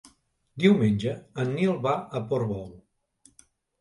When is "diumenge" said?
0.61-1.13